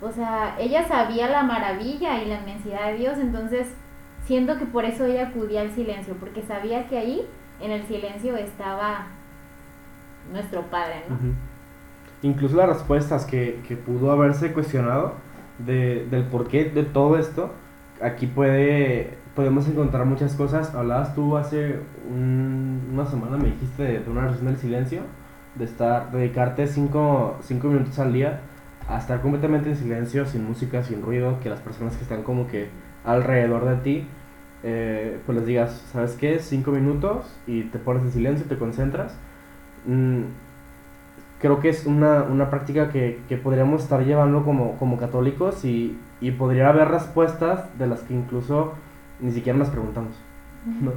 [0.00, 3.68] o sea, ella sabía la maravilla y la inmensidad de Dios, entonces
[4.24, 7.26] siento que por eso ella acudía al silencio, porque sabía que ahí
[7.60, 9.06] en el silencio estaba
[10.32, 11.18] nuestro Padre, ¿no?
[12.22, 15.14] Incluso las respuestas que, que pudo haberse cuestionado
[15.66, 17.52] de, del porqué de todo esto,
[18.00, 20.74] aquí puede podemos encontrar muchas cosas.
[20.74, 25.02] Hablabas tú hace una semana, me dijiste de, de una oración del silencio
[25.54, 28.40] de estar, dedicarte 5 minutos al día
[28.88, 32.46] a estar completamente en silencio, sin música, sin ruido, que las personas que están como
[32.46, 32.68] que
[33.04, 34.06] alrededor de ti,
[34.62, 36.38] eh, pues les digas, ¿sabes qué?
[36.38, 39.16] 5 minutos y te pones en silencio, te concentras.
[39.86, 40.22] Mm,
[41.42, 45.98] creo que es una, una práctica que, que, podríamos estar llevando como, como católicos y,
[46.20, 48.74] y, podría haber respuestas de las que incluso
[49.20, 50.14] ni siquiera nos preguntamos.
[50.80, 50.92] ¿no?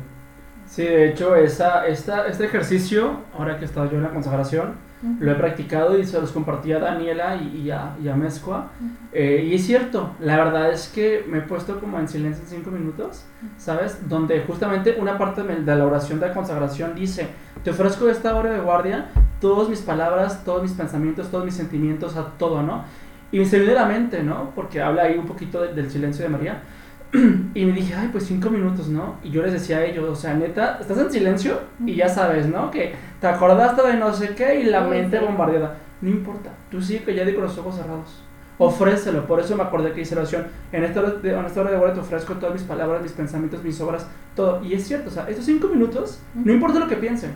[0.68, 4.74] Sí, de hecho, esa, esta, este ejercicio, ahora que he estado yo en la consagración,
[5.20, 8.70] lo he practicado y se los compartí a Daniela y, y a, y a Mezcua.
[9.12, 12.50] Eh, y es cierto, la verdad es que me he puesto como en silencio en
[12.50, 13.26] cinco minutos,
[13.58, 14.08] ¿sabes?
[14.08, 17.28] Donde justamente una parte de la oración de la consagración dice,
[17.64, 22.16] te ofrezco esta hora de guardia todas mis palabras, todos mis pensamientos, todos mis sentimientos,
[22.16, 22.84] a todo, ¿no?
[23.32, 24.52] Y me se de la mente, ¿no?
[24.56, 26.64] Porque habla ahí un poquito del silencio de María.
[27.54, 29.16] y me dije, ay, pues cinco minutos, ¿no?
[29.24, 32.48] Y yo les decía a ellos, o sea, neta, estás en silencio y ya sabes,
[32.48, 32.72] ¿no?
[32.72, 35.78] Que te acordaste de no sé qué y la mente bombardeada.
[36.02, 38.24] No importa, tú sigue que ya con los ojos cerrados.
[38.58, 40.48] Ofrécelo, por eso me acordé que hice la oración.
[40.72, 43.64] En esta hora de, en esta hora de te ofrezco todas mis palabras, mis pensamientos,
[43.64, 44.64] mis obras, todo.
[44.64, 47.32] Y es cierto, o sea, estos cinco minutos, no importa lo que piensen.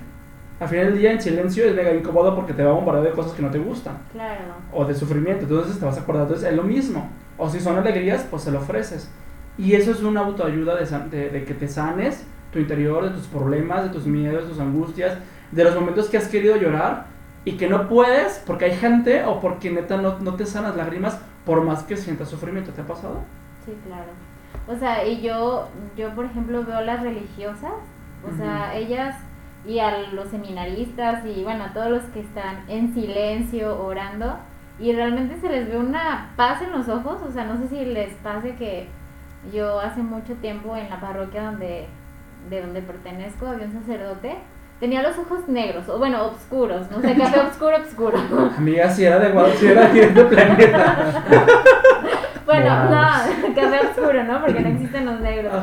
[0.59, 3.11] Al final del día en silencio es mega incómodo porque te va a bombardear de
[3.11, 3.97] cosas que no te gustan.
[4.11, 4.55] Claro.
[4.73, 6.23] O de sufrimiento, entonces te vas a acordar.
[6.23, 7.09] Entonces es lo mismo.
[7.37, 9.09] O si son alegrías, pues se lo ofreces.
[9.57, 13.83] Y eso es una autoayuda de, de, que te sanes tu interior, de tus problemas,
[13.83, 15.17] de tus miedos, de tus angustias,
[15.51, 17.05] de los momentos que has querido llorar
[17.45, 21.19] y que no puedes porque hay gente o porque neta no, no te sanas lágrimas
[21.45, 22.71] por más que sientas sufrimiento.
[22.71, 23.21] ¿Te ha pasado?
[23.65, 24.11] Sí, claro.
[24.67, 25.67] O sea, y yo,
[25.97, 27.73] yo por ejemplo veo las religiosas,
[28.27, 29.15] o sea, ellas
[29.65, 34.37] y a los seminaristas y bueno, a todos los que están en silencio orando
[34.79, 37.85] y realmente se les ve una paz en los ojos, o sea, no sé si
[37.85, 38.87] les pase que
[39.53, 41.87] yo hace mucho tiempo en la parroquia donde
[42.49, 44.37] de donde pertenezco había un sacerdote
[44.79, 48.17] tenía los ojos negros, o bueno, oscuros, no sé, café oscuro, oscuro.
[48.57, 51.23] Amiga, si era de si era de planeta.
[52.49, 54.41] bueno, no, café oscuro, ¿no?
[54.41, 55.53] Porque no existen los negros.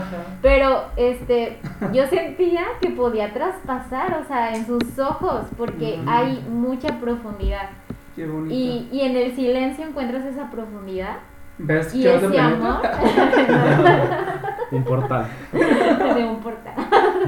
[0.41, 1.59] Pero, este,
[1.93, 7.71] yo sentía que podía traspasar, o sea, en sus ojos, porque hay mucha profundidad.
[8.15, 8.55] Qué bonito.
[8.55, 11.17] Y, y en el silencio encuentras esa profundidad.
[11.59, 12.83] ¿Ves y ese amor.
[14.71, 15.27] un portal.
[15.53, 16.75] De un portal.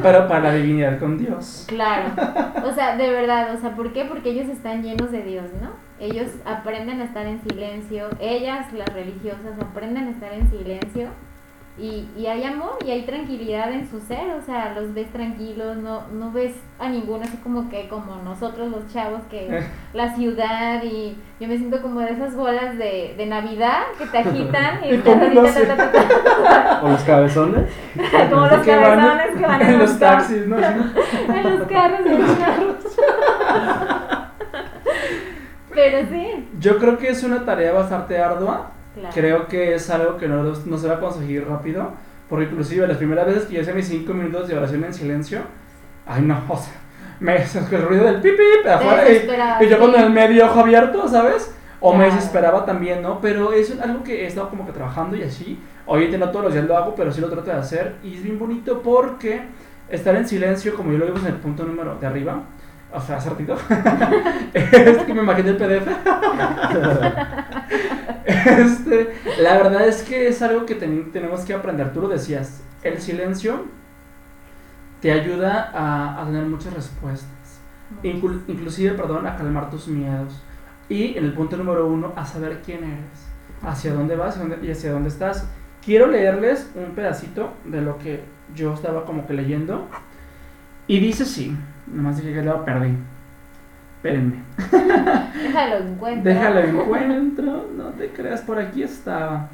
[0.02, 1.64] Pero para la divinidad con Dios.
[1.68, 2.10] Claro.
[2.64, 4.04] O sea, de verdad, o sea, ¿por qué?
[4.04, 5.70] Porque ellos están llenos de Dios, ¿no?
[5.98, 11.08] Ellos aprenden a estar en silencio, ellas, las religiosas, aprenden a estar en silencio
[11.78, 15.76] y, y, hay amor y hay tranquilidad en su ser, o sea, los ves tranquilos,
[15.76, 19.62] no, no ves a ninguno así como que como nosotros los chavos que
[19.92, 24.18] la ciudad y yo me siento como de esas bolas de, de Navidad que te
[24.18, 24.96] agitan y, o
[26.88, 27.70] los cabezones
[28.30, 30.58] como los cabezones que van en los taxis, ¿no?
[30.58, 32.76] en los carros, en los carros.
[35.74, 36.48] Pero sí.
[36.58, 38.72] Yo creo que es una tarea bastante ardua
[39.12, 41.92] Creo que es algo que no, no, se va a conseguir rápido,
[42.28, 45.40] porque inclusive las primeras veces que yo hice mis 5 minutos de oración en silencio,
[46.06, 46.74] ay no, o sea,
[47.20, 51.54] me el ruido del pipi afuera y, y, yo con el medio ojo abierto, ¿sabes?
[51.80, 53.20] O me desesperaba también, ¿no?
[53.20, 55.60] Pero es algo que he estado como que trabajando y así.
[55.86, 57.94] Hoy no todos los días lo hago, pero sí lo trato de hacer.
[58.02, 59.42] Y es bien bonito porque
[59.88, 62.42] estar en silencio, como yo lo digo en el punto número de arriba,
[62.92, 63.54] o sea, hace ratito,
[64.54, 65.86] es que me imaginé el PDF.
[68.24, 71.92] este, la verdad es que es algo que tenemos que aprender.
[71.92, 73.66] Tú lo decías, el silencio
[75.00, 77.60] te ayuda a, tener muchas respuestas.
[78.02, 80.42] inclusive, perdón, a calmar tus miedos.
[80.88, 83.28] Y en el punto número uno, a saber quién eres,
[83.62, 85.46] hacia dónde vas y hacia dónde estás.
[85.84, 88.24] Quiero leerles un pedacito de lo que
[88.54, 89.86] yo estaba como que leyendo.
[90.86, 91.54] Y dice así,
[91.92, 92.96] nomás dije que lo perdí.
[93.96, 94.36] Espérenme.
[95.42, 96.32] Déjalo encuentro.
[96.32, 97.68] Déjalo encuentro.
[97.76, 99.48] No te creas, por aquí estaba.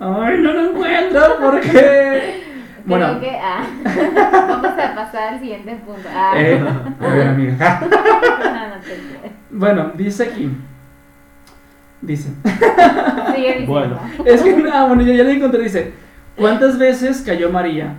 [0.00, 2.42] Ay, no lo encuentro, ¿por qué?
[2.84, 3.20] Bueno.
[3.20, 3.66] Que, ah,
[4.48, 6.08] vamos a pasar al siguiente punto.
[6.12, 6.32] Ah.
[6.36, 6.64] Eh,
[7.00, 7.80] a ver, amiga.
[9.50, 10.50] bueno, dice aquí.
[12.00, 12.30] Dice.
[13.34, 13.98] Sigue bueno.
[14.24, 15.62] Es que, ah, bueno, ya, ya le encontré.
[15.62, 15.92] Dice:
[16.36, 17.94] ¿Cuántas veces cayó María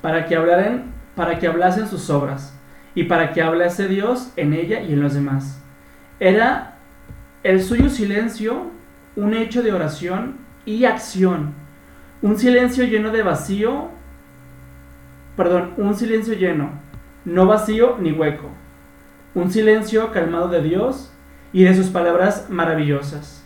[0.00, 2.58] para que hablaran, para que hablasen sus obras?
[2.94, 5.60] Y para que hablase Dios en ella y en los demás.
[6.20, 6.78] Era
[7.42, 8.70] el suyo silencio
[9.16, 11.54] un hecho de oración y acción,
[12.22, 13.88] un silencio lleno de vacío,
[15.36, 16.70] perdón, un silencio lleno,
[17.24, 18.48] no vacío ni hueco,
[19.34, 21.12] un silencio calmado de Dios
[21.52, 23.44] y de sus palabras maravillosas.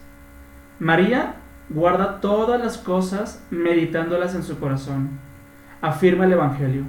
[0.78, 1.36] María
[1.68, 5.18] guarda todas las cosas meditándolas en su corazón,
[5.80, 6.84] afirma el Evangelio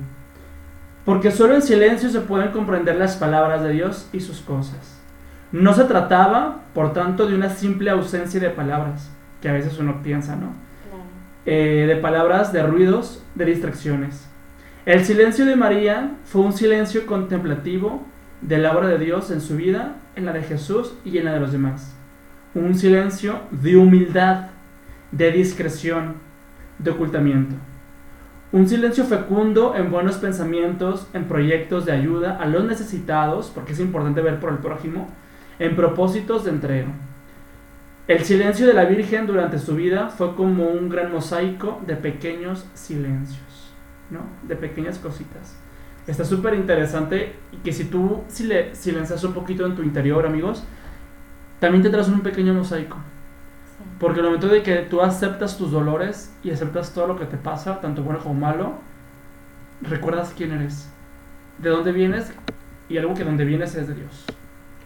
[1.08, 5.02] porque solo en silencio se pueden comprender las palabras de Dios y sus cosas.
[5.54, 9.10] No se trataba, por tanto, de una simple ausencia de palabras,
[9.42, 10.52] que a veces uno piensa, ¿no?
[11.46, 14.30] Eh, de palabras, de ruidos, de distracciones.
[14.86, 18.06] El silencio de María fue un silencio contemplativo
[18.42, 21.32] de la obra de Dios en su vida, en la de Jesús y en la
[21.32, 21.96] de los demás.
[22.54, 24.48] Un silencio de humildad,
[25.14, 26.16] de discreción,
[26.80, 27.56] de ocultamiento.
[28.54, 33.80] Un silencio fecundo en buenos pensamientos, en proyectos de ayuda a los necesitados, porque es
[33.82, 35.10] importante ver por el prójimo,
[35.60, 36.88] en propósitos de entrega.
[38.08, 42.66] El silencio de la Virgen durante su vida fue como un gran mosaico de pequeños
[42.74, 43.74] silencios,
[44.10, 44.22] ¿no?
[44.48, 45.60] De pequeñas cositas.
[46.08, 50.26] Está súper interesante y que si tú si le silencias un poquito en tu interior,
[50.26, 50.64] amigos,
[51.60, 52.96] también te traes un pequeño mosaico.
[54.00, 57.38] Porque el momento de que tú aceptas tus dolores y aceptas todo lo que te
[57.38, 58.74] pasa, tanto bueno como malo,
[59.82, 60.90] recuerdas quién eres,
[61.60, 62.34] de dónde vienes
[62.90, 64.26] y algo que donde vienes es de Dios,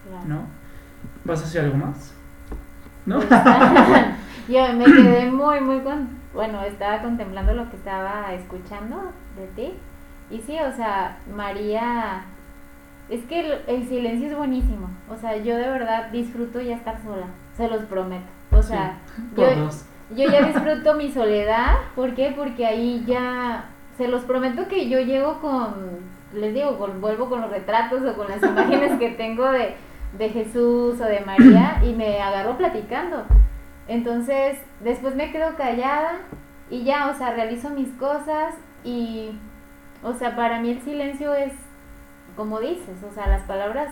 [0.07, 0.25] Claro.
[0.27, 0.41] ¿no?
[1.23, 2.13] ¿Vas a decir algo más?
[3.05, 3.19] ¿No?
[3.19, 3.29] Pues,
[4.47, 6.09] Yo me quedé muy, muy con.
[6.33, 9.73] Bueno, estaba contemplando lo que estaba escuchando de ti.
[10.29, 12.23] Y sí, o sea, María.
[13.09, 14.89] Es que el, el silencio es buenísimo.
[15.09, 17.27] O sea, yo de verdad disfruto ya estar sola.
[17.55, 18.27] Se los prometo.
[18.65, 18.97] O sea,
[19.35, 19.85] Por yo, dos.
[20.15, 21.75] yo ya disfruto mi soledad.
[21.95, 22.33] ¿Por qué?
[22.35, 23.65] Porque ahí ya.
[23.97, 25.99] Se los prometo que yo llego con.
[26.33, 29.75] Les digo, con- vuelvo con los retratos o con las imágenes que tengo de,
[30.17, 33.25] de Jesús o de María y me agarro platicando.
[33.87, 36.19] Entonces, después me quedo callada
[36.69, 38.55] y ya, o sea, realizo mis cosas
[38.85, 39.37] y,
[40.03, 41.51] o sea, para mí el silencio es,
[42.37, 43.89] como dices, o sea, las palabras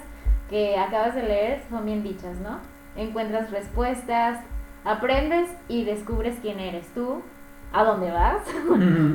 [0.49, 2.59] que acabas de leer son bien dichas, ¿no?
[2.95, 4.39] Encuentras respuestas,
[4.83, 7.21] aprendes y descubres quién eres tú,
[7.73, 8.41] a dónde vas,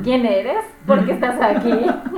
[0.03, 1.73] quién eres, por qué estás aquí.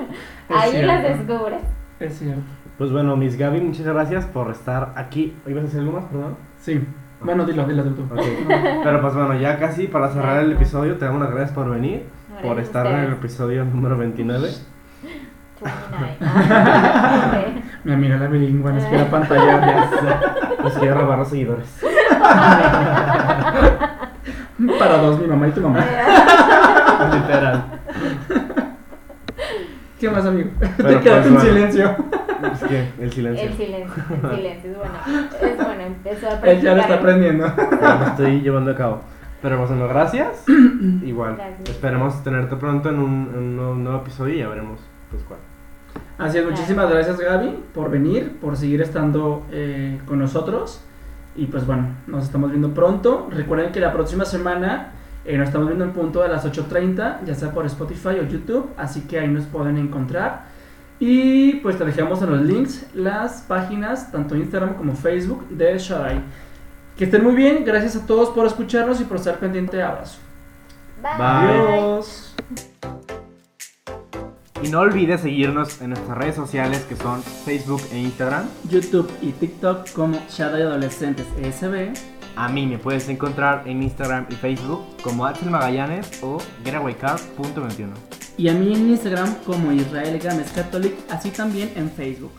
[0.49, 1.63] Ahí las descubres.
[2.01, 2.43] Es cierto.
[2.79, 5.35] Pues bueno, Miss Gaby, muchas gracias por estar aquí.
[5.47, 6.37] ¿Ibas a hacer algo más, perdón?
[6.59, 6.87] Sí.
[7.23, 8.03] Bueno, dilo, dilo tú.
[8.03, 8.21] Ok.
[8.47, 12.05] Pero pues bueno, ya casi para cerrar el episodio, te damos las gracias por venir,
[12.43, 14.43] por Gracias estar en el episodio número 29.
[14.43, 16.17] 29.
[16.21, 17.65] Ah, ok.
[17.85, 19.89] Mi amiga la bilingüe nos quiere pantallar.
[20.63, 21.83] Nos quiere robar los seguidores.
[24.79, 25.81] Para dos, mi mamá y tu mamá.
[27.13, 27.65] Literal.
[30.01, 30.51] ¿Qué más, amigo?
[30.77, 31.49] Pero Te quedaste pues, en bueno.
[31.51, 31.97] silencio.
[32.53, 33.49] Es que el silencio.
[33.49, 34.93] El silencio, el silencio es bueno.
[35.41, 36.99] Es bueno, empezó a Él ya lo está practicar.
[36.99, 37.47] aprendiendo.
[37.81, 39.01] Ya lo estoy llevando a cabo.
[39.43, 40.45] Pero pues bueno, gracias.
[41.03, 41.37] Igual.
[41.37, 41.71] Gracias.
[41.71, 45.41] Esperemos tenerte pronto en un, en un nuevo, nuevo episodio y ya veremos pues cuál.
[46.19, 50.83] Así es, muchísimas gracias Gaby por venir, por seguir estando eh, con nosotros.
[51.37, 53.29] Y pues bueno, nos estamos viendo pronto.
[53.31, 54.93] Recuerden que la próxima semana
[55.25, 58.71] eh, nos estamos viendo en punto de las 8.30, ya sea por Spotify o YouTube,
[58.77, 60.45] así que ahí nos pueden encontrar.
[60.99, 66.21] Y pues te dejamos en los links las páginas, tanto Instagram como Facebook de Shadai.
[66.97, 69.83] Que estén muy bien, gracias a todos por escucharnos y por estar pendiente.
[69.83, 70.19] Abrazo.
[71.03, 71.11] Bye.
[71.19, 72.26] Adiós.
[74.63, 78.47] Y no olvides seguirnos en nuestras redes sociales que son Facebook e Instagram.
[78.71, 81.93] YouTube y TikTok como Shadai Adolescentes SB.
[82.37, 87.89] A mí me puedes encontrar en Instagram y Facebook como Axel Magallanes o getawaycar.21.
[88.39, 92.33] Y a mí en Instagram como Israel Gámez Catholic, así también en Facebook.